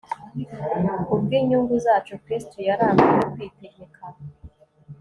Kubwinyungu 1.05 1.73
zacu 1.85 2.13
Kristo 2.23 2.57
yaranzwe 2.69 3.09
no 3.17 3.25
kwitegeka 3.33 4.01